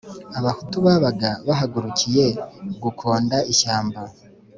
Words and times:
abahutu 0.39 0.77
babaga 0.85 1.29
bahagurukiye 1.47 2.25
gukonda 2.83 3.37
ishyamba 3.51 4.01